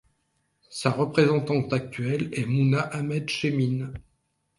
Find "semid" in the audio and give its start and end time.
3.29-3.93